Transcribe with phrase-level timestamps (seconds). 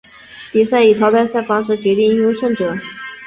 [0.51, 2.73] 比赛以淘汰赛方式决定优胜者。